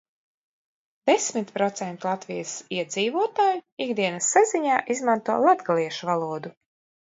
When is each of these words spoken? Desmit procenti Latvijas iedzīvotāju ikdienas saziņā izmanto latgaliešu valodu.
Desmit 1.09 1.51
procenti 1.57 2.07
Latvijas 2.09 2.55
iedzīvotāju 2.79 3.63
ikdienas 3.89 4.33
saziņā 4.37 4.81
izmanto 4.99 5.41
latgaliešu 5.49 6.15
valodu. 6.15 6.57